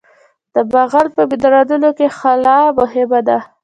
د 0.53 0.55
جغل 0.71 1.07
په 1.15 1.21
منرالونو 1.29 1.89
کې 1.97 2.07
خلا 2.17 2.57
مهمه 2.79 3.19
ده 3.27 3.37